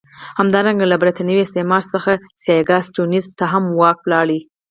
همدارنګه 0.39 0.85
له 0.91 0.95
برېتانوي 1.01 1.43
استعمار 1.43 1.83
څخه 1.93 2.11
سیاکا 2.43 2.77
سټیونز 2.87 3.25
ته 3.37 3.45
هم 3.53 3.63
واک 3.79 3.97
ولاړ. 4.01 4.27